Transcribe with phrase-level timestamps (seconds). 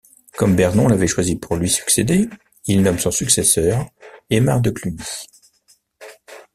[0.35, 2.27] Comme Bernon l’avait choisi pour lui succéder,
[2.65, 3.85] il nomme son successeur,
[4.31, 4.97] Aimar de Cluny.